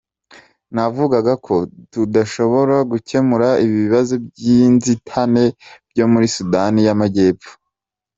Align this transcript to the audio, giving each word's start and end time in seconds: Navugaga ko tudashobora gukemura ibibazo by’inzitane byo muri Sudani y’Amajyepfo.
Navugaga 0.75 1.33
ko 1.45 1.55
tudashobora 1.91 2.75
gukemura 2.91 3.49
ibibazo 3.65 4.13
by’inzitane 4.25 5.45
byo 5.91 6.05
muri 6.11 6.27
Sudani 6.35 6.79
y’Amajyepfo. 6.87 7.51